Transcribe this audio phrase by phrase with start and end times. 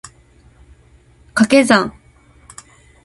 [1.35, 1.93] 掛け算